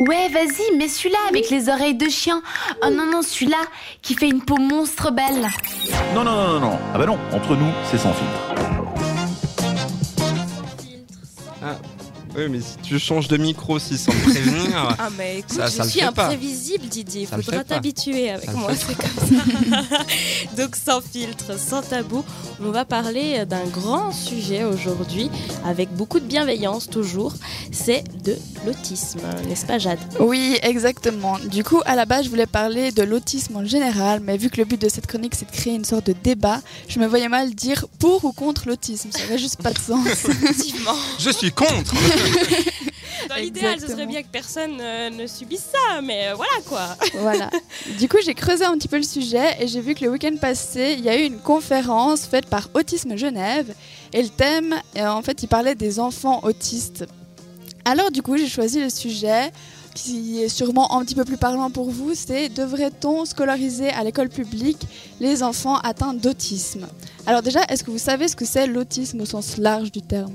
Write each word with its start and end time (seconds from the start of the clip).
Ouais, 0.00 0.28
vas-y, 0.28 0.76
mets 0.76 0.88
celui-là 0.88 1.18
avec 1.28 1.50
les 1.50 1.68
oreilles 1.68 1.96
de 1.96 2.08
chien. 2.08 2.40
Oh 2.84 2.90
non, 2.90 3.06
non, 3.10 3.22
celui-là 3.22 3.56
qui 4.00 4.14
fait 4.14 4.28
une 4.28 4.42
peau 4.42 4.56
monstre 4.56 5.10
belle. 5.10 5.48
Non, 6.14 6.22
non, 6.22 6.32
non, 6.32 6.52
non, 6.52 6.60
non. 6.60 6.78
Ah 6.94 6.98
bah 6.98 7.06
non, 7.06 7.18
entre 7.32 7.56
nous, 7.56 7.72
c'est 7.90 7.98
sans 7.98 8.12
filtre. 8.12 8.77
Oui, 12.38 12.44
mais 12.48 12.60
si 12.60 12.76
tu 12.82 12.98
changes 13.00 13.26
de 13.26 13.36
micro 13.36 13.74
aussi 13.74 13.98
sans 13.98 14.12
me 14.12 14.30
prévenir. 14.30 14.94
Ah, 15.00 15.08
mais 15.16 15.38
écoute, 15.38 15.52
Ça- 15.56 15.66
je 15.66 15.72
ça 15.72 15.84
suis 15.84 16.00
fait 16.00 16.12
pas. 16.12 16.26
imprévisible, 16.26 16.86
Didier. 16.86 17.26
Le 17.36 17.42
Faudra 17.42 17.64
t'habituer 17.64 18.30
avec 18.30 18.44
Ça 18.46 18.52
moi, 18.52 18.70
c'est 18.74 18.96
comme 18.96 19.38
ça. 19.38 19.82
Donc, 20.56 20.76
sans 20.76 21.00
filtre, 21.00 21.58
sans 21.58 21.82
tabou, 21.82 22.24
on 22.64 22.70
va 22.70 22.84
parler 22.84 23.44
d'un 23.44 23.64
grand 23.66 24.12
sujet 24.12 24.62
aujourd'hui, 24.64 25.30
avec 25.64 25.90
beaucoup 25.94 26.20
de 26.20 26.26
bienveillance 26.26 26.88
toujours. 26.88 27.34
C'est 27.72 28.04
de 28.24 28.36
l'autisme, 28.66 29.20
n'est-ce 29.48 29.66
pas, 29.66 29.78
Jade? 29.78 29.98
Oui, 30.20 30.58
exactement. 30.62 31.38
Du 31.50 31.64
coup, 31.64 31.80
à 31.86 31.96
la 31.96 32.04
base, 32.06 32.24
je 32.26 32.30
voulais 32.30 32.46
parler 32.46 32.92
de 32.92 33.02
l'autisme 33.02 33.56
en 33.56 33.64
général, 33.64 34.20
mais 34.20 34.36
vu 34.36 34.48
que 34.50 34.58
le 34.58 34.64
but 34.64 34.80
de 34.80 34.88
cette 34.88 35.06
chronique, 35.06 35.34
c'est 35.34 35.50
de 35.50 35.56
créer 35.56 35.74
une 35.74 35.84
sorte 35.84 36.06
de 36.06 36.14
débat, 36.22 36.60
je 36.88 37.00
me 37.00 37.06
voyais 37.06 37.28
mal 37.28 37.54
dire 37.54 37.86
pour 37.98 38.24
ou 38.24 38.32
contre 38.32 38.68
l'autisme. 38.68 39.10
Ça 39.12 39.20
n'avait 39.20 39.38
juste 39.38 39.60
pas 39.62 39.72
de 39.72 39.78
sens. 39.78 40.06
Effectivement. 40.06 40.94
Je 41.18 41.30
suis 41.30 41.50
contre 41.50 41.94
Dans 43.28 43.34
l'idéal, 43.36 43.80
ce 43.80 43.88
serait 43.88 44.06
bien 44.06 44.22
que 44.22 44.28
personne 44.28 44.78
euh, 44.80 45.10
ne 45.10 45.26
subisse 45.26 45.66
ça, 45.72 46.00
mais 46.00 46.28
euh, 46.28 46.34
voilà 46.34 46.52
quoi. 46.66 46.96
voilà. 47.20 47.50
Du 47.98 48.08
coup, 48.08 48.16
j'ai 48.24 48.34
creusé 48.34 48.64
un 48.64 48.76
petit 48.78 48.88
peu 48.88 48.96
le 48.96 49.02
sujet 49.02 49.56
et 49.60 49.68
j'ai 49.68 49.80
vu 49.80 49.94
que 49.94 50.04
le 50.04 50.10
week-end 50.10 50.34
passé, 50.40 50.94
il 50.96 51.04
y 51.04 51.08
a 51.08 51.18
eu 51.18 51.24
une 51.24 51.38
conférence 51.38 52.22
faite 52.26 52.46
par 52.46 52.68
Autisme 52.74 53.16
Genève 53.16 53.74
et 54.12 54.22
le 54.22 54.28
thème, 54.28 54.74
euh, 54.96 55.06
en 55.08 55.22
fait, 55.22 55.42
il 55.42 55.48
parlait 55.48 55.74
des 55.74 56.00
enfants 56.00 56.40
autistes. 56.44 57.06
Alors, 57.84 58.10
du 58.10 58.22
coup, 58.22 58.36
j'ai 58.36 58.48
choisi 58.48 58.80
le 58.80 58.90
sujet 58.90 59.50
qui 59.94 60.42
est 60.42 60.48
sûrement 60.48 60.96
un 60.96 61.04
petit 61.04 61.14
peu 61.14 61.24
plus 61.24 61.36
parlant 61.36 61.70
pour 61.70 61.90
vous, 61.90 62.14
c'est 62.14 62.48
devrait-on 62.48 63.24
scolariser 63.24 63.90
à 63.90 64.04
l'école 64.04 64.28
publique 64.28 64.86
les 65.20 65.42
enfants 65.42 65.76
atteints 65.78 66.14
d'autisme? 66.14 66.86
Alors 67.26 67.42
déjà, 67.42 67.64
est-ce 67.68 67.82
que 67.82 67.90
vous 67.90 67.98
savez 67.98 68.28
ce 68.28 68.36
que 68.36 68.44
c'est 68.44 68.66
l'autisme 68.66 69.20
au 69.20 69.26
sens 69.26 69.56
large 69.56 69.90
du 69.90 70.02
terme? 70.02 70.34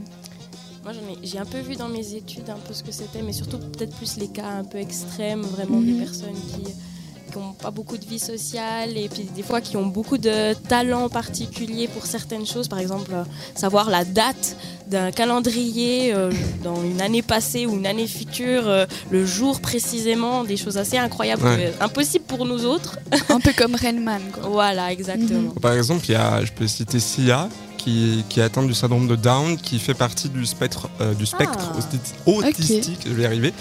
Moi, 0.83 0.91
j'ai 1.23 1.39
un 1.39 1.45
peu 1.45 1.59
vu 1.59 1.75
dans 1.75 1.87
mes 1.87 2.13
études 2.13 2.49
un 2.49 2.57
peu 2.67 2.73
ce 2.73 2.83
que 2.83 2.91
c'était, 2.91 3.21
mais 3.21 3.31
surtout 3.33 3.57
peut-être 3.57 3.95
plus 3.95 4.17
les 4.17 4.27
cas 4.27 4.47
un 4.47 4.63
peu 4.65 4.77
extrêmes, 4.79 5.41
vraiment 5.41 5.79
des 5.81 5.93
Mhm. 5.93 5.99
personnes 5.99 6.35
qui 6.53 7.39
n'ont 7.39 7.53
pas 7.53 7.71
beaucoup 7.71 7.97
de 7.97 8.05
vie 8.05 8.19
sociale 8.19 8.95
et 8.95 9.07
puis 9.09 9.23
des 9.35 9.41
fois 9.43 9.59
qui 9.61 9.75
ont 9.77 9.87
beaucoup 9.87 10.17
de 10.19 10.53
talent 10.67 11.07
particulier 11.09 11.87
pour 11.87 12.05
certaines 12.05 12.45
choses. 12.45 12.67
Par 12.67 12.77
exemple, 12.79 13.11
savoir 13.55 13.89
la 13.89 14.03
date 14.05 14.55
d'un 14.87 15.09
calendrier 15.11 16.13
euh, 16.13 16.31
dans 16.63 16.83
une 16.83 17.01
année 17.01 17.21
passée 17.23 17.65
ou 17.65 17.75
une 17.75 17.87
année 17.87 18.05
future, 18.05 18.67
euh, 18.67 18.85
le 19.09 19.25
jour 19.25 19.61
précisément, 19.61 20.43
des 20.43 20.57
choses 20.57 20.77
assez 20.77 20.97
incroyables, 20.97 21.43
Ouais. 21.43 21.71
euh, 21.79 21.83
impossibles 21.85 22.25
pour 22.25 22.45
nous 22.45 22.65
autres. 22.65 22.99
Un 23.29 23.39
peu 23.39 23.53
comme 23.57 23.73
Rainman, 23.75 24.21
quoi. 24.33 24.49
Voilà, 24.49 24.91
exactement. 24.91 25.51
Par 25.61 25.73
exemple, 25.73 26.05
il 26.09 26.11
y 26.11 26.15
a, 26.15 26.43
je 26.45 26.51
peux 26.51 26.67
citer 26.67 26.99
Sia, 26.99 27.47
qui, 27.83 28.23
qui 28.29 28.39
est 28.39 28.43
atteinte 28.43 28.67
du 28.67 28.73
syndrome 28.73 29.07
de 29.07 29.15
Down, 29.15 29.57
qui 29.57 29.79
fait 29.79 29.93
partie 29.93 30.29
du 30.29 30.45
spectre, 30.45 30.89
euh, 31.01 31.13
du 31.13 31.25
spectre 31.25 31.57
Ah. 31.73 31.77
auti- 31.79 32.47
autistique, 32.49 32.99
je 33.05 33.11
vais 33.13 33.23
y 33.23 33.25
arriver. 33.25 33.53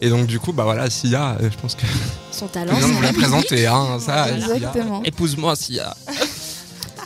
Et 0.00 0.08
donc, 0.10 0.26
du 0.26 0.38
coup, 0.40 0.52
bah 0.52 0.64
voilà, 0.64 0.88
Sia, 0.90 1.36
euh, 1.40 1.48
je 1.50 1.56
pense 1.58 1.74
que 1.74 1.86
Son 2.32 2.46
talent. 2.48 2.74
vous 2.74 3.02
la 3.02 3.12
présenter, 3.12 3.66
hein, 3.66 3.98
ça. 4.00 4.30
Exactement. 4.34 5.02
Épouse-moi, 5.04 5.56
Sia. 5.56 5.94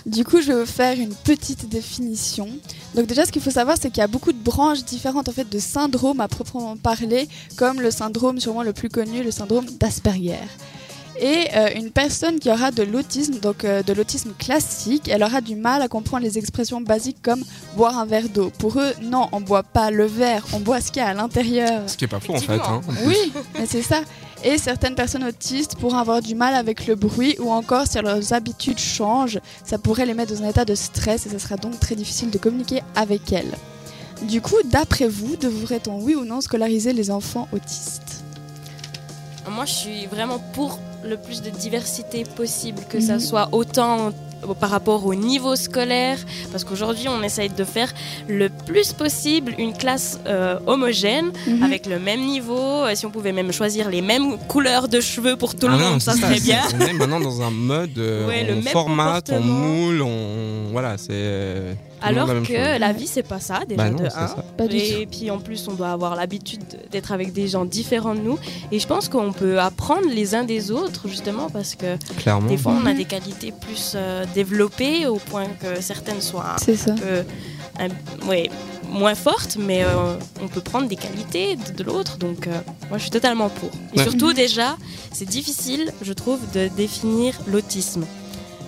Du 0.06 0.22
coup, 0.22 0.42
je 0.42 0.48
vais 0.48 0.60
vous 0.60 0.66
faire 0.70 0.98
une 1.00 1.14
petite 1.14 1.66
définition. 1.66 2.46
Donc 2.94 3.06
déjà, 3.06 3.24
ce 3.24 3.32
qu'il 3.32 3.40
faut 3.40 3.50
savoir, 3.50 3.78
c'est 3.80 3.88
qu'il 3.88 4.02
y 4.02 4.04
a 4.04 4.06
beaucoup 4.06 4.32
de 4.34 4.38
branches 4.38 4.84
différentes 4.84 5.30
en 5.30 5.32
fait 5.32 5.48
de 5.48 5.58
syndromes 5.58 6.20
à 6.20 6.28
proprement 6.28 6.76
parler, 6.76 7.26
comme 7.56 7.80
le 7.80 7.90
syndrome 7.90 8.38
sûrement 8.38 8.62
le 8.62 8.74
plus 8.74 8.90
connu, 8.90 9.22
le 9.24 9.30
syndrome 9.30 9.64
d'Asperger. 9.80 10.36
Et 11.20 11.48
euh, 11.54 11.68
une 11.76 11.90
personne 11.90 12.40
qui 12.40 12.50
aura 12.50 12.70
de 12.70 12.82
l'autisme, 12.82 13.38
donc 13.38 13.64
euh, 13.64 13.82
de 13.82 13.92
l'autisme 13.92 14.32
classique, 14.36 15.08
elle 15.08 15.22
aura 15.22 15.40
du 15.40 15.54
mal 15.54 15.80
à 15.80 15.88
comprendre 15.88 16.24
les 16.24 16.38
expressions 16.38 16.80
basiques 16.80 17.22
comme 17.22 17.42
boire 17.76 17.98
un 17.98 18.06
verre 18.06 18.28
d'eau. 18.28 18.50
Pour 18.58 18.80
eux, 18.80 18.92
non, 19.02 19.28
on 19.32 19.40
boit 19.40 19.62
pas 19.62 19.90
le 19.90 20.06
verre, 20.06 20.44
on 20.52 20.60
boit 20.60 20.80
ce 20.80 20.90
qu'il 20.90 21.02
y 21.02 21.04
a 21.04 21.08
à 21.08 21.14
l'intérieur. 21.14 21.82
Ce 21.88 21.96
qui 21.96 22.04
est 22.04 22.08
pas 22.08 22.20
faux, 22.20 22.34
en 22.34 22.40
fait. 22.40 22.60
Hein. 22.60 22.80
Oui, 23.04 23.32
mais 23.58 23.66
c'est 23.66 23.82
ça. 23.82 24.00
Et 24.42 24.58
certaines 24.58 24.94
personnes 24.94 25.24
autistes 25.24 25.76
pourraient 25.76 26.00
avoir 26.00 26.20
du 26.20 26.34
mal 26.34 26.54
avec 26.54 26.86
le 26.86 26.96
bruit 26.96 27.36
ou 27.38 27.50
encore 27.50 27.86
si 27.86 27.98
leurs 27.98 28.32
habitudes 28.32 28.78
changent, 28.78 29.38
ça 29.64 29.78
pourrait 29.78 30.04
les 30.04 30.14
mettre 30.14 30.34
dans 30.34 30.42
un 30.42 30.48
état 30.48 30.64
de 30.64 30.74
stress 30.74 31.26
et 31.26 31.30
ça 31.30 31.38
sera 31.38 31.56
donc 31.56 31.80
très 31.80 31.94
difficile 31.94 32.30
de 32.30 32.38
communiquer 32.38 32.82
avec 32.94 33.32
elles. 33.32 33.54
Du 34.22 34.40
coup, 34.40 34.56
d'après 34.64 35.08
vous, 35.08 35.36
devrait-on 35.36 36.00
oui 36.00 36.14
ou 36.14 36.24
non 36.24 36.40
scolariser 36.40 36.92
les 36.92 37.10
enfants 37.10 37.48
autistes? 37.52 38.24
Moi, 39.50 39.64
je 39.64 39.72
suis 39.72 40.06
vraiment 40.06 40.38
pour 40.52 40.78
le 41.04 41.16
plus 41.16 41.42
de 41.42 41.50
diversité 41.50 42.24
possible, 42.24 42.80
que 42.88 43.00
ça 43.00 43.14
Mhm. 43.14 43.20
soit 43.20 43.48
autant 43.52 44.12
par 44.60 44.68
rapport 44.68 45.06
au 45.06 45.14
niveau 45.14 45.56
scolaire, 45.56 46.18
parce 46.52 46.64
qu'aujourd'hui, 46.64 47.08
on 47.08 47.22
essaye 47.22 47.48
de 47.48 47.64
faire 47.64 47.90
le 48.28 48.48
plus 48.50 48.92
possible 48.92 49.54
une 49.58 49.72
classe 49.72 50.20
euh, 50.26 50.58
homogène, 50.66 51.30
Mhm. 51.46 51.62
avec 51.62 51.86
le 51.86 51.98
même 51.98 52.20
niveau. 52.20 52.84
Euh, 52.84 52.94
Si 52.94 53.06
on 53.06 53.10
pouvait 53.10 53.32
même 53.32 53.52
choisir 53.52 53.88
les 53.90 54.02
mêmes 54.02 54.36
couleurs 54.46 54.86
de 54.88 55.00
cheveux 55.00 55.36
pour 55.36 55.54
tout 55.54 55.66
le 55.66 55.74
Ah 55.74 55.78
non, 55.78 55.90
monde, 55.92 56.02
ça 56.02 56.12
serait 56.14 56.40
bien. 56.40 56.60
On 56.76 56.80
est 56.80 56.92
maintenant 56.92 57.20
dans 57.20 57.40
un 57.42 57.50
mode, 57.50 57.96
euh, 57.98 58.26
Ouais, 58.28 58.44
le 58.44 58.52
on 58.52 58.56
même 58.62 58.72
formate, 58.72 59.30
on 59.32 59.40
moule, 59.40 60.02
on. 60.02 60.70
Voilà, 60.72 60.96
c'est. 60.98 61.76
Alors 62.04 62.26
la 62.28 62.40
que 62.40 62.46
chose. 62.46 62.78
la 62.80 62.92
vie, 62.92 63.06
c'est 63.06 63.22
pas 63.22 63.40
ça, 63.40 63.60
déjà 63.68 63.82
Bah 63.82 63.90
non, 63.90 63.96
de 64.04 64.08
c'est 64.08 64.16
un. 64.18 64.28
ça. 64.28 64.44
Pas 64.56 64.66
du 64.68 64.76
Et 64.76 65.06
puis 65.06 65.30
en 65.30 65.38
plus, 65.38 65.66
on 65.68 65.72
doit 65.74 65.90
avoir 65.90 66.14
l'habitude 66.16 66.62
d'être 66.90 67.12
avec 67.12 67.32
des 67.32 67.48
gens 67.48 67.64
différents 67.64 68.14
de 68.14 68.20
nous. 68.20 68.38
Et 68.72 68.78
je 68.78 68.86
pense 68.86 69.08
qu'on 69.08 69.32
peut 69.32 69.58
apprendre 69.60 70.06
les 70.08 70.34
uns 70.34 70.44
des 70.44 70.70
autres, 70.70 71.08
justement, 71.08 71.48
parce 71.50 71.74
que 71.74 71.96
Clairement. 72.18 72.48
des 72.48 72.56
fois, 72.56 72.72
on 72.80 72.86
a 72.86 72.92
Mhm. 72.92 72.96
des 72.98 73.04
qualités 73.04 73.52
plus 73.52 73.92
euh, 73.94 74.24
développées, 74.34 75.06
au 75.06 75.16
point 75.16 75.46
que 75.60 75.80
certaines 75.80 76.20
soient 76.20 76.56
ça. 76.58 76.92
un 76.92 76.94
peu 76.96 77.24
un- 77.78 78.26
ouais, 78.28 78.50
moins 78.88 79.14
fortes, 79.16 79.56
mais 79.58 79.82
euh, 79.82 80.16
on 80.40 80.46
peut 80.48 80.60
prendre 80.60 80.86
des 80.86 80.94
qualités 80.96 81.56
de, 81.56 81.72
de 81.76 81.82
l'autre. 81.82 82.18
Donc, 82.18 82.46
euh, 82.46 82.52
moi, 82.88 82.98
je 82.98 83.02
suis 83.02 83.10
totalement 83.10 83.48
pour. 83.48 83.70
Et 83.94 83.98
Ouais. 83.98 84.04
surtout, 84.04 84.32
déjà, 84.32 84.76
c'est 85.12 85.28
difficile, 85.28 85.92
je 86.02 86.12
trouve, 86.12 86.38
de 86.54 86.68
définir 86.76 87.34
l'autisme. 87.48 88.04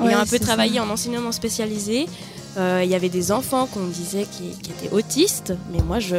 Ouais, 0.00 0.08
Ayant 0.10 0.18
un 0.20 0.26
peu 0.26 0.38
travaillé 0.40 0.76
ça. 0.76 0.84
en 0.84 0.90
enseignement 0.90 1.30
spécialisé, 1.32 2.06
il 2.56 2.88
y 2.90 2.94
avait 2.94 3.08
des 3.08 3.32
enfants 3.32 3.66
qu'on 3.66 3.86
disait 3.86 4.24
qui, 4.30 4.56
qui 4.62 4.70
étaient 4.70 4.92
autistes, 4.94 5.52
mais 5.72 5.82
moi 5.82 5.98
je, 6.00 6.16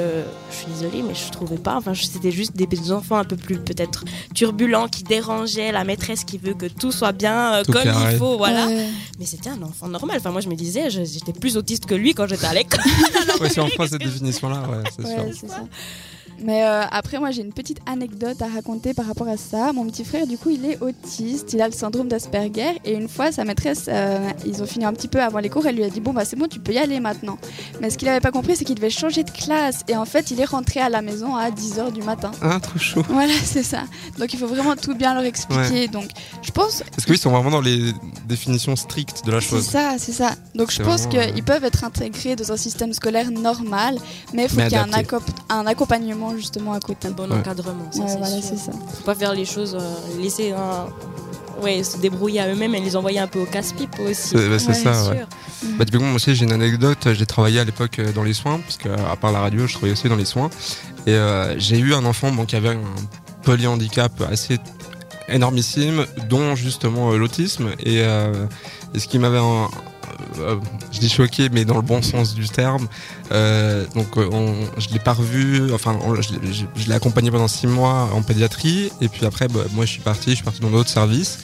je 0.52 0.56
suis 0.56 0.68
désolée, 0.68 1.02
mais 1.02 1.16
je 1.16 1.32
trouvais 1.32 1.58
pas. 1.58 1.76
Enfin, 1.78 1.94
je- 1.94 2.04
c'était 2.06 2.32
juste 2.32 2.56
des, 2.56 2.68
des 2.68 2.92
enfants 2.92 3.18
un 3.18 3.24
peu 3.24 3.36
plus 3.36 3.58
peut-être 3.60 4.04
turbulents 4.36 4.88
qui 4.88 5.04
dérangeaient 5.04 5.72
la 5.72 5.84
maîtresse 5.84 6.24
qui 6.24 6.38
veut 6.38 6.54
que 6.54 6.68
tout 6.68 6.92
soit 6.92 7.12
bien 7.12 7.56
euh, 7.56 7.64
Tout 7.64 7.72
comme 7.72 7.84
carré. 7.84 8.14
il 8.14 8.18
faut, 8.20 8.38
voilà. 8.38 8.68
Ouais. 8.68 8.88
Mais 9.20 9.26
c'était 9.26 9.50
un 9.50 9.62
enfant 9.64 9.88
normal. 9.88 10.18
Enfin, 10.20 10.32
moi 10.32 10.42
je 10.42 10.50
me 10.50 10.56
disais, 10.56 10.90
je- 10.90 11.04
j'étais 11.04 11.34
plus 11.34 11.58
autiste 11.58 11.86
que 11.86 11.96
lui 11.96 12.14
quand 12.14 12.28
j'étais 12.28 12.46
à 12.46 12.54
l'école. 12.54 12.82
Ouais, 13.42 13.50
si 13.50 13.60
on 13.60 13.70
prend 13.70 13.88
cette 13.88 14.02
définition-là, 14.04 14.62
ouais, 14.70 14.84
c'est 14.96 15.06
sûr. 15.08 15.50
Ça. 15.50 15.64
Mais 16.44 16.64
euh, 16.64 16.84
après, 16.92 17.20
moi, 17.20 17.32
j'ai 17.32 17.42
une 17.42 17.54
petite 17.54 17.80
anecdote 17.86 18.42
à 18.42 18.48
raconter 18.48 18.94
par 18.94 19.06
rapport 19.08 19.28
à 19.28 19.38
ça. 19.38 19.74
Mon 19.74 19.86
petit 19.86 20.06
frère, 20.06 20.28
du 20.28 20.38
coup, 20.38 20.50
il 20.50 20.66
est 20.66 20.80
autiste, 20.82 21.54
il 21.54 21.62
a 21.62 21.68
le 21.68 21.74
syndrome 21.74 22.08
d'Asperger. 22.08 22.80
Et 22.86 22.94
une 22.94 23.08
fois, 23.08 23.32
sa 23.32 23.44
maîtresse, 23.44 23.86
euh, 23.88 24.30
ils 24.46 24.62
ont 24.62 24.66
fini 24.66 24.86
un 24.86 24.94
petit 24.94 25.08
peu 25.08 25.22
avant 25.22 25.40
les 25.40 25.50
cours, 25.50 25.66
elle 25.66 25.76
lui 25.76 25.84
a 25.84 25.90
dit 25.90 26.00
Bon, 26.00 26.14
bah, 26.14 26.26
c'est 26.26 26.36
bon, 26.36 26.48
tu 26.48 26.60
peux 26.60 26.74
y 26.74 26.78
aller 26.78 27.00
maintenant. 27.00 27.38
Mais 27.82 27.90
ce 27.90 27.98
qu'il 27.98 28.08
n'avait 28.08 28.20
pas 28.20 28.32
compris, 28.32 28.56
c'est 28.56 28.66
qu'il 28.66 28.76
devait 28.76 28.90
changer 28.90 29.24
de 29.24 29.32
classe. 29.32 29.82
Et 29.88 29.96
en 29.96 30.06
fait, 30.06 30.32
il 30.32 30.40
est 30.40 30.46
rentré 30.46 30.80
à 30.80 30.90
la 30.90 31.02
maison 31.02 31.36
à 31.36 31.50
10h 31.50 31.92
du 31.92 32.02
matin. 32.02 32.32
Ah, 32.42 32.60
trop 32.62 32.78
chaud. 32.80 33.04
Voilà, 33.10 33.34
c'est 33.44 33.64
ça. 33.64 33.84
Donc, 34.18 34.34
il 34.34 34.40
faut 34.40 34.48
vraiment 34.48 34.76
tout 34.76 34.96
bien 34.96 35.14
leur 35.14 35.24
expliquer. 35.24 35.88
Donc, 35.88 36.10
je 36.42 36.52
pense. 36.52 36.84
Parce 36.92 37.06
que 37.06 37.12
oui, 37.12 37.18
ils 37.18 37.22
sont 37.22 37.32
vraiment 37.32 37.52
dans 37.52 37.62
les 37.62 37.92
définitions 38.28 38.76
strictes 38.76 39.26
de 39.26 39.32
la 39.32 39.42
C'est 39.42 39.48
chose. 39.48 39.66
ça, 39.66 39.96
c'est 39.98 40.12
ça. 40.12 40.32
Donc 40.56 40.72
je 40.72 40.78
C'est 40.78 40.84
pense 40.84 41.04
vraiment, 41.08 41.32
qu'ils 41.32 41.40
euh, 41.42 41.46
peuvent 41.46 41.64
être 41.64 41.84
intégrés 41.84 42.36
dans 42.36 42.52
un 42.52 42.58
système 42.58 42.94
scolaire 42.94 43.32
normal, 43.32 43.98
mais 44.34 44.44
il 44.44 44.50
faut 44.50 44.56
qu'il 44.58 44.72
y 44.72 44.76
ait 44.76 44.78
un, 44.78 44.92
adapté. 44.94 45.18
Justement 46.36 46.74
à 46.74 46.80
côté. 46.80 47.08
Un 47.08 47.12
bon 47.12 47.30
Ouais. 47.30 47.38
encadrement, 47.38 47.90
ça 47.92 48.00
Ouais, 48.02 48.08
c'est 48.08 48.18
voilà, 48.18 48.42
sûr. 48.42 48.44
c'est 48.50 48.58
ça. 48.58 48.72
Faut 48.72 49.04
pas 49.06 49.16
faire 49.16 49.34
les 49.34 49.46
choses, 49.46 49.76
euh, 49.80 50.22
laisser 50.22 50.52
un- 50.52 50.88
ouais, 51.64 51.84
se 51.84 51.98
débrouiller 51.98 52.40
à 52.42 52.48
eux-mêmes 52.52 52.76
et 52.76 52.80
les 52.82 52.96
envoyer 52.96 53.20
un 53.20 53.28
peu 53.28 53.40
au 53.40 53.46
casse-pipe 53.46 54.00
aussi. 54.00 54.14
C'est 54.16 54.50
bah, 54.50 54.60
c'est 54.60 54.68
Ouais, 54.70 54.74
ça, 54.76 55.10
ouais. 55.12 55.26
Bah, 55.78 55.86
typiquement, 55.86 56.08
moi 56.08 56.16
aussi, 56.16 56.36
j'ai 56.36 56.46
une 56.46 56.52
anecdote. 56.52 57.08
J'ai 57.14 57.26
travaillé 57.26 57.60
à 57.60 57.64
l'époque 57.64 58.00
euh, 58.00 58.12
dans 58.14 58.24
les 58.24 58.34
soins, 58.34 58.60
parce 58.60 58.78
que 58.78 58.90
à 58.90 59.16
part 59.16 59.32
la 59.32 59.40
radio, 59.40 59.66
je 59.68 59.74
travaillais 59.74 59.94
aussi 59.94 60.10
dans 60.10 60.16
les 60.16 60.26
soins. 60.26 60.50
Et 61.08 61.12
euh, 61.14 61.58
j'ai 61.58 61.78
eu 61.80 61.94
un 61.94 62.06
enfant 62.06 62.32
bon, 62.32 62.46
qui 62.46 62.56
avait 62.56 62.70
un 62.70 62.82
polyhandicap 63.44 64.12
assez 64.30 64.58
énormissime, 65.30 66.06
dont 66.30 66.56
justement 66.56 67.12
euh, 67.12 67.18
l'autisme. 67.18 67.70
Et, 67.80 68.02
euh, 68.02 68.46
et 68.94 69.00
ce 69.00 69.08
qui 69.08 69.20
m'avait, 69.20 69.38
un- 69.40 69.70
je 70.92 71.00
dis 71.00 71.10
choqué, 71.10 71.50
mais 71.50 71.66
dans 71.66 71.76
le 71.76 71.82
bon 71.82 72.02
sens 72.02 72.34
du 72.36 72.48
terme. 72.50 72.88
euh, 73.32 73.86
donc, 73.96 74.18
euh, 74.18 74.30
je 74.78 74.90
l'ai 74.90 75.00
pas 75.00 75.14
revu. 75.14 75.72
Enfin, 75.74 75.98
je, 76.20 76.88
l'ai- 76.88 76.94
accompagné 76.96 77.32
pendant 77.32 77.48
six 77.48 77.68
mois 77.68 78.10
en 78.14 78.22
pédiatrie. 78.22 78.92
Et 79.02 79.10
puis 79.10 79.26
après, 79.26 79.48
bah, 79.48 79.62
moi, 79.74 79.86
je 79.86 79.92
suis 79.92 80.02
parti. 80.02 80.32
Je 80.32 80.36
suis 80.36 80.44
parti 80.44 80.62
dans 80.62 80.70
d'autres 80.72 80.90
services. 80.90 81.40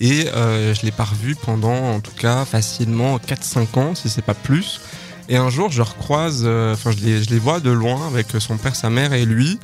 Et 0.00 0.28
euh, 0.28 0.74
je 0.74 0.82
l'ai 0.82 0.90
pas 0.92 1.04
revu 1.04 1.36
pendant, 1.36 1.92
en 1.94 2.00
tout 2.00 2.14
cas, 2.18 2.44
facilement 2.44 3.16
4-5 3.18 3.78
ans, 3.78 3.94
si 3.94 4.08
c'est 4.10 4.22
pas 4.24 4.34
plus. 4.34 4.80
Et 5.28 5.36
un 5.36 5.50
jour, 5.50 5.70
je 5.72 5.82
recroise, 5.82 6.42
euh, 6.44 6.74
enfin, 6.74 6.92
je, 6.92 7.04
les, 7.04 7.22
je 7.24 7.30
les 7.30 7.38
vois 7.38 7.58
de 7.60 7.70
loin 7.70 8.06
avec 8.06 8.28
son 8.38 8.56
père, 8.58 8.76
sa 8.76 8.90
mère 8.90 9.12
et 9.12 9.24
lui. 9.24 9.58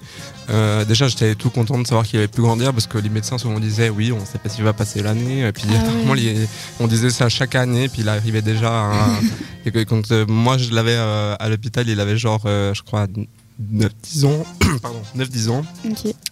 Euh, 0.50 0.84
déjà, 0.84 1.06
j'étais 1.06 1.36
tout 1.36 1.50
content 1.50 1.78
de 1.78 1.86
savoir 1.86 2.04
qu'il 2.04 2.18
avait 2.18 2.26
pu 2.28 2.40
grandir 2.42 2.72
parce 2.72 2.88
que 2.88 2.98
les 2.98 3.08
médecins 3.08 3.38
souvent 3.38 3.60
disaient 3.60 3.88
oui, 3.88 4.10
on 4.10 4.24
sait 4.26 4.38
pas 4.38 4.48
s'il 4.48 4.64
va 4.64 4.72
passer 4.72 5.02
l'année. 5.02 5.46
Et 5.46 5.52
puis 5.52 5.64
Ah 5.70 5.76
apparemment, 5.80 6.10
ouais. 6.12 6.16
les- 6.20 6.48
on 6.80 6.88
disait 6.88 7.10
ça 7.10 7.28
chaque 7.28 7.54
année. 7.54 7.88
Puis 7.88 8.02
il 8.02 8.08
arrivait 8.08 8.42
déjà. 8.42 8.90
À, 8.90 9.06
et 9.64 9.70
que 9.70 9.84
quand 9.84 10.10
euh, 10.10 10.26
moi 10.26 10.58
je 10.58 10.74
l'avais 10.74 10.96
à 10.96 11.48
l'hôpital, 11.48 11.88
il 11.88 12.00
avait 12.00 12.16
genre, 12.18 12.40
je 12.44 12.82
crois, 12.82 13.06
9-10 13.72 14.24
ans. 14.26 14.44
Pardon, 14.82 15.00
9-10 15.16 15.48
ans. 15.50 15.62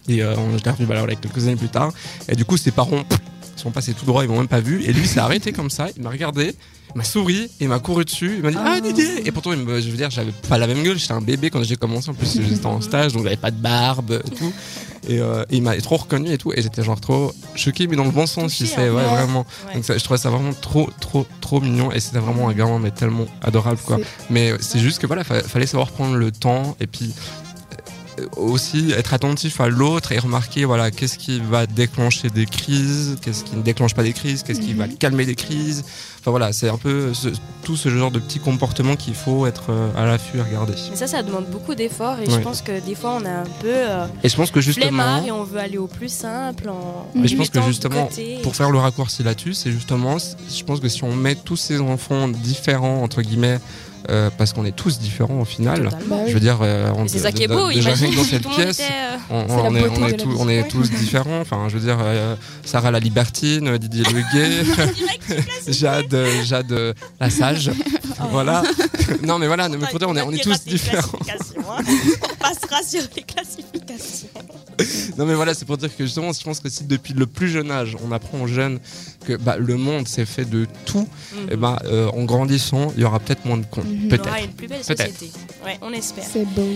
Et 0.09 0.23
on- 0.25 0.57
je 0.57 0.63
l'ai 0.65 0.71
revu 0.71 0.83
voilà, 0.85 1.05
quelques 1.15 1.43
années 1.43 1.55
plus 1.55 1.69
tard. 1.69 1.93
Et 2.27 2.35
du 2.35 2.43
coup, 2.43 2.57
ses 2.57 2.71
parents 2.71 3.03
pff, 3.03 3.19
sont 3.61 3.71
passés 3.71 3.93
tout 3.93 4.05
droit, 4.05 4.23
ils 4.23 4.29
m'ont 4.29 4.37
même 4.39 4.47
pas 4.47 4.59
vu. 4.61 4.83
Et 4.83 4.93
lui, 4.93 5.07
s'est 5.07 5.19
arrêté 5.19 5.51
comme 5.51 5.69
ça, 5.69 5.87
il 5.95 6.03
m'a 6.03 6.09
regardé, 6.09 6.53
il 6.93 6.97
m'a 6.97 7.03
souri, 7.03 7.49
il 7.59 7.67
m'a 7.69 7.79
couru 7.79 8.03
dessus, 8.05 8.33
il 8.37 8.43
m'a 8.43 8.51
dit 8.51 8.57
Ah. 8.59 8.73
Ah 8.77 8.81
Didier 8.81 9.25
Et 9.27 9.31
pourtant, 9.31 9.53
il 9.53 9.59
me- 9.59 9.79
je 9.79 9.89
veux 9.89 9.97
dire, 9.97 10.09
j'avais 10.09 10.33
pas 10.49 10.57
la 10.57 10.67
même 10.67 10.83
gueule, 10.83 10.97
j'étais 10.97 11.13
un 11.13 11.21
bébé 11.21 11.49
quand 11.49 11.63
j'ai 11.63 11.75
commencé. 11.77 12.09
En 12.09 12.13
plus, 12.13 12.39
j'étais 12.41 12.65
en 12.65 12.81
stage, 12.81 13.13
donc 13.13 13.23
j'avais 13.23 13.37
pas 13.37 13.51
de 13.51 13.61
barbe 13.61 14.21
et 14.25 14.29
tout. 14.31 14.51
Et, 15.07 15.19
euh, 15.19 15.43
et 15.49 15.57
il 15.57 15.63
m'a 15.63 15.75
trop 15.77 15.97
reconnu 15.97 16.31
et 16.31 16.37
tout. 16.37 16.51
Et 16.53 16.61
j'étais 16.61 16.83
genre 16.83 16.99
trop 16.99 17.33
choqué, 17.55 17.87
mais 17.87 17.95
dans 17.95 18.03
le 18.03 18.11
bon 18.11 18.27
sens, 18.27 18.55
tu 18.55 18.67
sais, 18.67 18.75
hein. 18.87 18.93
ouais, 18.93 19.01
Ouais. 19.01 19.07
vraiment. 19.07 19.45
Ouais. 19.67 19.75
Donc 19.75 19.85
ça, 19.85 19.97
je 19.97 20.03
trouvais 20.03 20.19
ça 20.19 20.29
vraiment 20.29 20.53
trop, 20.53 20.89
trop, 20.99 21.25
trop 21.39 21.59
mignon. 21.59 21.91
Et 21.91 21.99
c'était 21.99 22.19
vraiment 22.19 22.49
un 22.49 22.53
gamin, 22.53 22.77
mais 22.79 22.91
tellement 22.91 23.25
adorable, 23.41 23.79
quoi. 23.85 23.97
Mais 24.29 24.53
c'est 24.59 24.79
juste 24.79 24.99
que 24.99 25.07
voilà, 25.07 25.23
fa- 25.23 25.41
fallait 25.43 25.65
savoir 25.65 25.89
prendre 25.91 26.15
le 26.15 26.31
temps 26.31 26.75
et 26.79 26.87
puis 26.87 27.13
aussi 28.37 28.91
être 28.91 29.13
attentif 29.13 29.59
à 29.61 29.69
l'autre 29.69 30.11
et 30.11 30.19
remarquer 30.19 30.65
voilà 30.65 30.91
qu'est-ce 30.91 31.17
qui 31.17 31.39
va 31.39 31.65
déclencher 31.67 32.29
des 32.29 32.45
crises, 32.45 33.17
qu'est-ce 33.21 33.43
qui 33.43 33.55
ne 33.55 33.61
déclenche 33.61 33.93
pas 33.95 34.03
des 34.03 34.13
crises, 34.13 34.43
qu'est-ce 34.43 34.59
qui 34.61 34.73
va 34.73 34.87
Mhm. 34.87 34.97
calmer 34.97 35.25
des 35.25 35.35
crises. 35.35 35.83
Enfin 36.19 36.31
voilà, 36.31 36.53
c'est 36.53 36.69
un 36.69 36.77
peu 36.77 37.13
ce- 37.13 37.29
tout 37.63 37.75
ce 37.75 37.89
genre 37.89 38.11
de 38.11 38.19
petits 38.19 38.39
comportements 38.39 38.95
qu'il 38.95 39.15
faut 39.15 39.45
être 39.47 39.65
euh, 39.71 39.89
à 39.97 40.05
l'affût 40.05 40.37
et 40.37 40.41
regarder. 40.41 40.73
Mais 40.89 40.95
ça, 40.95 41.07
ça 41.07 41.23
demande 41.23 41.45
beaucoup 41.47 41.73
d'efforts 41.75 42.19
et 42.19 42.29
je 42.29 42.37
pense 42.37 42.61
que 42.61 42.79
des 42.85 42.95
fois 42.95 43.17
on 43.19 43.25
est 43.25 43.29
un 43.29 43.43
peu 43.59 43.67
euh, 43.69 44.05
Et 44.23 44.29
je 44.29 44.35
pense 44.35 44.51
que 44.51 44.61
justement, 44.61 45.23
et 45.25 45.31
on 45.31 45.43
veut 45.43 45.59
aller 45.59 45.77
au 45.79 45.87
plus 45.87 46.09
simple 46.11 46.69
en. 46.69 47.07
Mais 47.15 47.27
je 47.27 47.35
pense 47.35 47.49
que 47.49 47.61
justement, 47.61 48.09
pour 48.43 48.55
faire 48.55 48.69
le 48.71 48.77
raccourci 48.77 49.23
là-dessus, 49.23 49.53
c'est 49.53 49.71
justement, 49.71 50.17
je 50.19 50.63
pense 50.63 50.79
que 50.79 50.89
si 50.89 51.03
on 51.03 51.15
met 51.15 51.35
tous 51.35 51.55
ces 51.57 51.79
enfants 51.79 52.27
différents 52.27 53.01
entre 53.03 53.21
guillemets, 53.21 53.59
euh, 54.09 54.29
parce 54.37 54.53
qu'on 54.53 54.65
est 54.65 54.75
tous 54.75 54.99
différents 54.99 55.39
au 55.41 55.45
final. 55.45 55.83
Totalement. 55.85 56.17
Bah. 56.17 56.23
Je 56.27 56.33
veux 56.33 56.39
dire, 56.39 56.59
euh, 56.61 56.91
on, 56.95 57.05
Et 57.05 57.09
C'est 57.09 57.19
ça 57.19 57.31
qui 57.31 57.43
est 57.43 57.47
beau, 57.47 57.69
déjà 57.71 57.93
rien 57.93 58.07
imagine 58.07 58.11
que 58.11 58.15
dans 58.17 58.23
cette 58.23 58.47
pièce, 58.49 58.81
On, 59.29 59.75
est, 59.75 59.87
on 59.87 60.63
tous- 60.67 60.87
est 60.89 60.95
différents. 60.97 61.39
Enfin, 61.41 61.67
je 61.69 61.77
veux 61.77 61.85
dire, 61.85 61.97
euh, 62.01 62.35
Sarah 62.65 62.91
la 62.91 62.99
libertine, 62.99 63.77
Didier 63.77 64.03
le 64.13 64.21
gay, 64.33 65.43
Jade, 65.67 66.15
Jade 66.43 66.95
la 67.19 67.29
sage. 67.29 67.71
voilà. 68.31 68.63
non, 69.23 69.37
mais 69.39 69.47
voilà, 69.47 69.69
mais 69.69 69.77
pour 69.77 69.99
dire, 69.99 70.09
on 70.09 70.15
est, 70.15 70.21
on 70.21 70.31
est 70.31 70.43
tous 70.43 70.63
différents. 70.65 71.19
hein. 71.29 71.77
On 71.77 72.35
passera 72.43 72.83
sur 72.83 73.01
les 73.15 73.21
classifications. 73.23 74.27
Non, 75.17 75.25
mais 75.25 75.33
voilà, 75.33 75.53
c'est 75.53 75.65
pour 75.65 75.77
dire 75.77 75.95
que 75.95 76.03
justement, 76.05 76.31
je 76.33 76.43
pense 76.43 76.59
que 76.59 76.69
si 76.69 76.83
depuis 76.85 77.13
le 77.13 77.25
plus 77.27 77.49
jeune 77.49 77.71
âge, 77.71 77.95
on 78.05 78.11
apprend 78.11 78.41
aux 78.41 78.47
jeunes 78.47 78.79
que 79.25 79.33
bah, 79.37 79.57
le 79.57 79.77
monde 79.77 80.07
c'est 80.07 80.25
fait 80.25 80.45
de 80.45 80.67
tout, 80.85 81.07
et 81.49 81.55
ben 81.55 81.77
euh, 81.85 82.09
en 82.11 82.23
grandissant, 82.23 82.91
il 82.95 83.01
y 83.01 83.05
aura 83.05 83.19
peut-être 83.19 83.45
moins 83.45 83.57
de 83.57 83.65
cons. 83.65 83.83
Mhm. 83.83 84.01
On 84.05 84.09
Peut-être. 84.09 84.27
aura 84.27 84.41
une 84.41 84.51
plus 84.53 84.67
belle 84.67 84.83
société. 84.83 85.31
Ouais, 85.65 85.77
on 85.81 85.91
espère. 85.93 86.23
C'est 86.31 86.45
beau. 86.45 86.67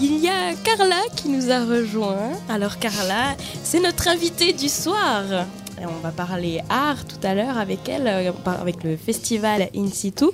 Il 0.00 0.18
y 0.18 0.28
a 0.28 0.54
Carla 0.64 1.00
qui 1.14 1.28
nous 1.28 1.50
a 1.52 1.64
rejoint. 1.64 2.32
Alors 2.48 2.78
Carla, 2.78 3.36
c'est 3.62 3.80
notre 3.80 4.08
invitée 4.08 4.52
du 4.52 4.68
soir. 4.68 5.22
On 5.82 6.00
va 6.00 6.10
parler 6.10 6.60
art 6.68 7.04
tout 7.04 7.26
à 7.26 7.34
l'heure 7.34 7.58
avec 7.58 7.88
elle, 7.88 8.06
euh, 8.06 8.32
avec 8.60 8.84
le 8.84 8.96
festival 8.96 9.68
In 9.74 9.88
Situ. 9.88 10.26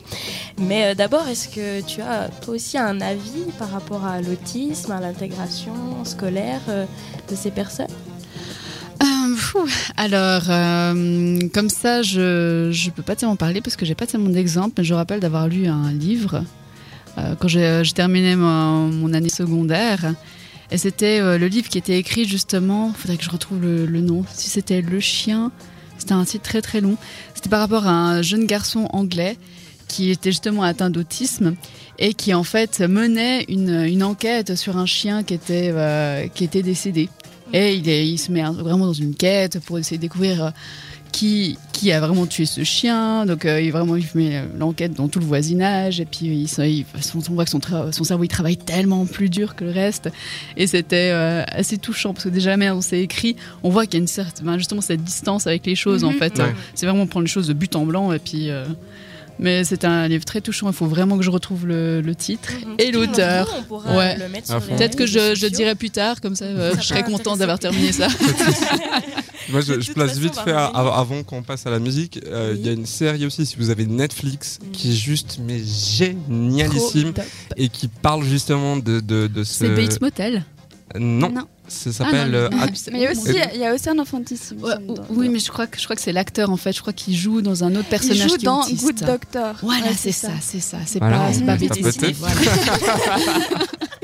Mais 0.59 0.85
euh, 0.85 0.95
d'abord, 0.95 1.27
est-ce 1.29 1.49
que 1.49 1.81
tu 1.81 2.03
as 2.03 2.29
toi 2.43 2.55
aussi 2.55 2.77
un 2.79 3.01
avis 3.01 3.47
par 3.59 3.71
rapport 3.71 4.05
à 4.05 4.21
l'autisme, 4.21 4.93
à 4.93 5.01
l'intégration 5.01 6.05
scolaire 6.05 6.61
euh, 6.69 6.85
de 7.31 7.35
ces 7.35 7.51
personnes? 7.51 7.87
Alors, 9.97 10.45
comme 11.55 11.71
ça, 11.71 12.03
je 12.03 12.69
je 12.71 12.91
peux 12.91 13.03
pas 13.03 13.17
tellement 13.17 13.37
parler 13.37 13.61
parce 13.63 13.75
que 13.77 13.87
j'ai 13.87 13.95
pas 13.95 14.07
tellement 14.07 14.29
d'exemples, 14.29 14.75
mais 14.79 14.85
je 14.85 14.93
rappelle 14.93 15.21
d'avoir 15.21 15.49
lu 15.49 15.67
un 15.67 15.91
livre 15.91 16.45
quand 17.17 17.49
j'ai 17.49 17.83
terminé 17.95 18.37
mon 18.37 19.13
année 19.15 19.31
secondaire. 19.31 20.15
Et 20.73 20.79
c'était 20.79 21.21
euh, 21.21 21.37
le 21.39 21.47
livre 21.49 21.69
qui 21.69 21.79
était 21.79 21.99
écrit 21.99 22.27
justement, 22.27 22.93
faudrait 22.93 23.17
que 23.17 23.25
je 23.25 23.31
retrouve 23.31 23.61
le, 23.63 23.87
nom, 24.01 24.25
si 24.33 24.51
c'était 24.51 24.81
Le 24.83 25.01
Chien, 25.01 25.51
c'était 25.99 26.13
un 26.13 26.25
titre 26.25 26.45
très 26.45 26.63
très 26.63 26.81
long. 26.81 26.97
C'était 27.35 27.49
par 27.49 27.61
rapport 27.61 27.87
à 27.87 27.91
un 27.93 28.23
jeune 28.23 28.47
garçon 28.47 28.89
anglais 28.93 29.37
qui 29.89 30.11
était 30.11 30.31
justement 30.31 30.63
atteint 30.63 30.89
d'autisme 30.91 31.57
et 31.99 32.15
qui 32.15 32.33
en 32.35 32.45
fait 32.45 32.81
menait 32.81 33.45
une, 33.49 33.83
une 33.85 34.05
enquête 34.05 34.55
sur 34.57 34.77
un 34.77 34.87
chien 34.87 35.25
qui 35.25 35.35
était, 35.35 35.71
euh, 35.73 36.29
qui 36.29 36.45
était 36.45 36.63
décédé. 36.63 37.09
Et 37.53 37.75
il, 37.75 37.89
est- 37.89 38.07
il 38.09 38.17
se 38.19 38.31
met 38.31 38.43
vraiment 38.43 38.87
dans 38.87 38.93
une 38.93 39.15
quête 39.17 39.59
pour 39.67 39.79
essayer 39.81 39.97
de 39.97 40.03
découvrir 40.03 40.45
euh, 40.45 40.51
qui, 41.11 41.59
qui 41.81 41.93
a 41.93 42.01
vraiment 42.01 42.27
tué 42.27 42.45
ce 42.47 42.63
chien. 42.63 43.25
Donc 43.27 43.45
euh, 43.45 43.61
il, 43.61 43.71
vraiment, 43.73 43.97
il 43.97 44.05
met 44.15 44.37
euh, 44.37 44.43
l'enquête 44.59 44.93
dans 44.95 45.09
tout 45.09 45.19
le 45.19 45.25
voisinage. 45.25 46.01
Et 46.01 46.05
puis 46.05 46.27
il, 46.27 46.85
on, 47.15 47.19
on 47.19 47.35
voit 47.35 47.45
que 47.45 47.51
son, 47.51 47.61
son 47.91 48.05
cerveau 48.05 48.25
il 48.25 48.29
travaille 48.29 48.57
tellement 48.59 49.07
plus 49.07 49.31
dur 49.31 49.57
que 49.57 49.65
le 49.65 49.71
reste. 49.71 50.11
Et 50.57 50.67
c'était 50.67 51.11
euh, 51.13 51.43
assez 51.49 51.79
touchant 51.79 52.13
parce 52.13 52.25
que 52.25 52.29
déjà, 52.31 52.57
même 52.57 52.77
on 52.77 52.81
s'est 52.83 53.01
écrit, 53.01 53.37
on 53.63 53.71
voit 53.71 53.87
qu'il 53.87 53.95
y 53.95 53.97
a 53.97 54.01
une 54.03 54.07
certaine, 54.09 54.45
ben, 54.47 54.59
justement 54.59 54.81
cette 54.83 55.03
distance 55.03 55.47
avec 55.47 55.65
les 55.67 55.75
choses 55.75 56.05
en 56.05 56.11
Mhm. 56.13 56.19
fait. 56.19 56.39
Ouais. 56.39 56.55
C'est 56.75 56.87
vraiment 56.87 57.07
prendre 57.07 57.25
les 57.25 57.31
choses 57.33 57.49
de 57.49 57.55
but 57.55 57.75
en 57.77 57.87
blanc. 57.87 58.13
Et 58.13 58.19
puis. 58.19 58.51
euh, 58.51 58.65
mais 59.43 59.65
c'est 59.65 59.87
un 59.87 60.07
livre 60.07 60.27
très 60.27 60.43
touchant. 60.43 60.67
Il 60.69 60.75
faut 60.75 60.85
vraiment 60.85 61.17
que 61.17 61.23
je 61.25 61.31
retrouve 61.31 61.67
le, 61.67 62.03
le 62.03 62.15
titre. 62.15 62.51
Et 62.79 62.91
l'auteur. 62.93 63.49
Ouais. 63.97 64.15
Peut-être 64.77 64.97
que 64.97 65.07
je, 65.07 65.35
je 65.35 65.47
dirai 65.47 65.75
plus 65.77 65.89
tard, 65.89 66.21
comme 66.21 66.37
ça, 66.37 66.45
euh, 66.45 66.75
Ça 66.75 66.81
je 66.83 66.87
serai 66.89 67.03
contente 67.05 67.39
d'avoir 67.39 67.59
terminé 67.59 67.91
ça. 67.91 68.09
Moi, 69.51 69.61
je, 69.61 69.93
place 69.93 70.09
façon, 70.11 70.21
vite 70.21 70.37
fait 70.37 70.53
avant 70.53 71.23
qu'on 71.23 71.43
passe 71.43 71.67
à 71.67 71.71
la 71.71 71.79
musique. 71.79 72.21
euh, 72.27 72.53
Il 72.55 72.61
Oui. 72.61 72.67
y 72.67 72.69
a 72.69 72.73
une 72.73 72.87
série 72.87 73.27
aussi, 73.27 73.47
si 73.47 73.57
vous 73.57 73.71
avez 73.71 73.87
Netflix, 73.87 74.59
Mm. 74.63 74.71
qui 74.73 74.91
est 74.91 74.95
juste 74.95 75.39
mais 75.45 75.61
génialissime 75.65 77.13
et 77.57 77.69
qui 77.69 77.89
parle 77.89 78.25
justement 78.25 78.77
de, 78.77 79.01
de, 79.01 79.27
de 79.27 79.45
ce. 79.45 79.55
C'est 79.55 79.69
Bates 79.71 80.01
Motel. 80.01 80.45
Non, 80.99 81.31
Non. 81.31 81.45
ça 81.69 81.93
s'appelle. 81.93 82.35
Ah, 82.35 82.37
euh, 82.37 82.49
At- 82.63 82.75
c'est- 82.75 82.91
Mais 82.91 82.99
il 82.99 83.03
y 83.03 83.07
a 83.07 83.13
aussi, 83.13 83.37
il 83.55 83.61
y 83.61 83.65
a 83.65 83.73
aussi 83.73 83.89
un 83.89 83.99
enfantissime. 84.01 84.57
il 84.59 84.63
me 84.63 84.67
Ouais, 84.67 84.73
semble, 84.75 84.87
dans- 84.95 85.05
oui, 85.11 85.29
mais 85.29 85.39
je 85.39 85.49
crois 85.49 85.69
que 85.69 85.79
je 85.79 85.85
crois 85.85 85.95
que 85.95 86.03
c'est 86.03 86.13
l'acteur 86.13 86.51
en 86.51 86.57
fait. 86.57 86.73
Je 86.73 86.81
crois 86.81 86.93
qu'il 86.93 87.15
joue 87.17 87.43
dans 87.43 87.63
un 87.63 87.71
autre 87.77 87.85
il 87.87 87.91
personnage 87.91 88.19
joue 88.29 88.37
qui 88.37 88.45
est 88.45 88.45
dans 88.45 88.63
autiste. 88.63 88.83
Good 88.85 89.05
Doctor. 89.07 89.55
Voilà, 89.63 89.85
Ouais, 89.87 89.93
c'est 89.97 90.11
ça, 90.11 90.31
c'est 90.41 90.59
ça. 90.59 90.79
C'est 90.85 90.99
Voilà, 90.99 91.19
pas, 91.19 91.33
c'est 91.33 91.47
pas 91.47 91.57
tapoter. 91.59 92.13
Voilà. 92.19 92.35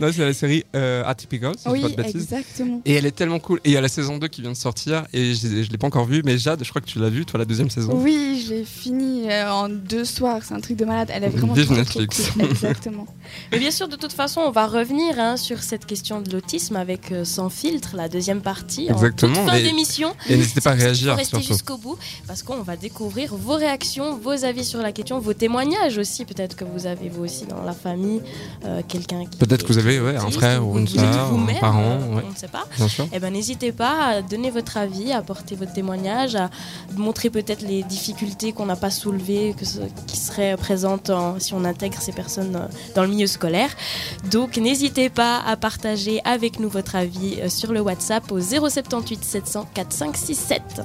non, 0.00 0.10
c'est 0.14 0.24
la 0.24 0.32
série 0.32 0.64
euh, 0.74 1.02
Atypical, 1.04 1.54
si 1.56 1.64
je 1.64 1.68
dis 1.68 1.72
Oui, 1.74 1.80
pas 1.82 1.88
de 1.88 2.06
bêtises. 2.06 2.22
exactement. 2.32 2.80
Et 2.84 2.94
elle 2.94 3.06
est 3.06 3.10
tellement 3.10 3.38
cool. 3.38 3.58
Et 3.64 3.70
il 3.70 3.72
y 3.72 3.76
a 3.76 3.80
la 3.80 3.88
saison 3.88 4.18
2 4.18 4.28
qui 4.28 4.40
vient 4.42 4.52
de 4.52 4.56
sortir 4.56 5.04
et 5.12 5.34
je, 5.34 5.62
je 5.62 5.70
l'ai 5.70 5.78
pas 5.78 5.86
encore 5.86 6.04
vue, 6.06 6.22
mais 6.24 6.38
Jade, 6.38 6.62
je 6.64 6.68
crois 6.70 6.80
que 6.80 6.86
tu 6.86 6.98
l'as 6.98 7.10
vue, 7.10 7.24
toi, 7.26 7.38
la 7.38 7.44
deuxième 7.44 7.70
saison. 7.70 7.92
Oui, 7.94 8.42
je 8.46 8.54
l'ai 8.54 8.64
fini 8.64 9.30
euh, 9.30 9.50
en 9.50 9.68
deux 9.68 10.04
soirs. 10.04 10.42
C'est 10.44 10.54
un 10.54 10.60
truc 10.60 10.76
de 10.76 10.84
malade. 10.84 11.10
Elle 11.12 11.24
est 11.24 11.28
vraiment 11.28 11.52
Vive 11.54 11.72
Netflix. 11.72 12.30
cool. 12.32 12.44
Exactement. 12.50 13.06
Mais 13.52 13.58
bien 13.58 13.70
sûr, 13.70 13.88
de 13.88 13.96
toute 13.96 14.12
façon, 14.12 14.40
on 14.40 14.50
va 14.50 14.66
revenir 14.66 15.18
hein, 15.18 15.36
sur 15.36 15.62
cette 15.62 15.86
question 15.86 16.20
de 16.20 16.30
l'autisme 16.32 16.76
avec 16.76 17.12
euh, 17.12 17.24
Sans 17.24 17.50
filtre, 17.50 17.94
la 17.96 18.08
deuxième 18.08 18.40
partie, 18.40 18.88
Exactement, 18.90 19.32
en 19.32 19.42
toute 19.44 19.50
fin 19.50 19.56
et- 19.58 19.62
d'émission. 19.62 20.14
Et 20.28 20.36
n'hésitez 20.36 20.60
pas 20.60 20.70
à 20.70 20.74
réagir, 20.74 21.18
surtout. 21.24 21.44
jusqu'au 21.46 21.76
bout 21.76 21.96
parce 22.26 22.42
qu'on 22.42 22.62
va 22.62 22.76
découvrir 22.76 23.34
vos 23.36 23.54
réactions, 23.56 24.16
vos 24.18 24.44
avis 24.44 24.64
sur 24.64 24.80
la 24.80 24.92
question, 24.92 25.18
vos 25.18 25.34
témoignages 25.34 25.98
aussi. 25.98 26.24
Peut-être 26.24 26.56
que 26.56 26.64
vous 26.64 26.86
avez 26.86 27.08
vous 27.08 27.24
aussi 27.24 27.44
dans 27.46 27.62
la 27.62 27.72
famille 27.72 28.20
euh, 28.64 28.82
quelqu'un 28.86 29.24
qui. 29.26 29.36
Peut-être 29.38 29.62
que 29.66 29.72
vous 29.72 29.78
avez 29.78 29.89
ouais, 29.98 30.16
un 30.16 30.30
frère 30.30 30.66
ou 30.66 30.78
une 30.78 30.86
sœur, 30.86 31.02
un 31.34 31.60
parent, 31.60 31.98
euh, 32.02 32.16
ouais, 32.16 32.22
On 32.26 32.30
ne 32.30 32.36
sait 32.36 32.48
pas. 32.48 32.64
Eh 33.12 33.18
ben, 33.18 33.32
n'hésitez 33.32 33.72
pas 33.72 34.06
à 34.06 34.22
donner 34.22 34.50
votre 34.50 34.76
avis, 34.76 35.10
à 35.12 35.18
apporter 35.18 35.56
votre 35.56 35.72
témoignage, 35.72 36.36
à 36.36 36.50
montrer 36.96 37.30
peut-être 37.30 37.62
les 37.62 37.82
difficultés 37.82 38.52
qu'on 38.52 38.66
n'a 38.66 38.76
pas 38.76 38.90
soulevées, 38.90 39.54
que 39.58 39.64
ce- 39.64 39.80
qui 40.06 40.16
seraient 40.16 40.56
présentes 40.56 41.10
en- 41.10 41.40
si 41.40 41.54
on 41.54 41.64
intègre 41.64 42.00
ces 42.00 42.12
personnes 42.12 42.54
euh, 42.56 42.66
dans 42.94 43.02
le 43.02 43.08
milieu 43.08 43.26
scolaire. 43.26 43.70
Donc, 44.30 44.56
n'hésitez 44.58 45.08
pas 45.08 45.40
à 45.46 45.56
partager 45.56 46.20
avec 46.24 46.60
nous 46.60 46.68
votre 46.68 46.94
avis 46.94 47.38
euh, 47.40 47.48
sur 47.48 47.72
le 47.72 47.80
WhatsApp 47.80 48.30
au 48.30 48.40
078 48.40 49.24
700 49.24 49.66
4567. 49.74 50.62